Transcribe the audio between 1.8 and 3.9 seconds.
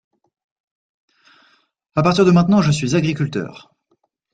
À partir de maintenant, je suis agriculteur.